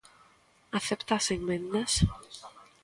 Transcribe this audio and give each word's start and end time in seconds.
¿Acepta 0.77 1.13
as 1.19 1.27
emendas? 1.37 1.91